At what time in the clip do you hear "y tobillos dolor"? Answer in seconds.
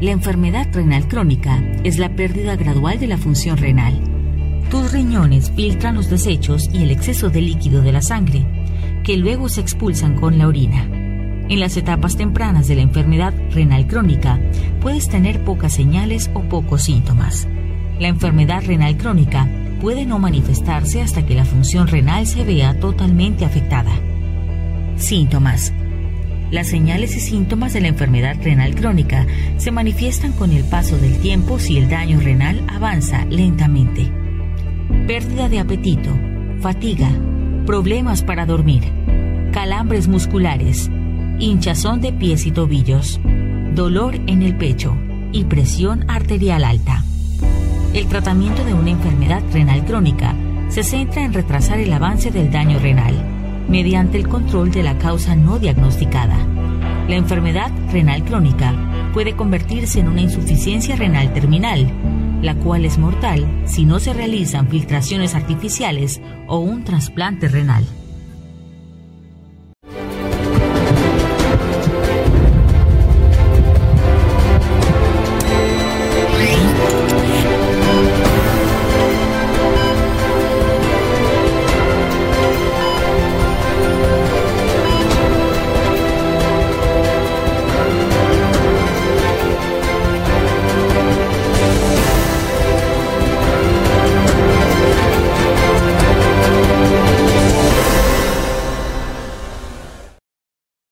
42.46-44.16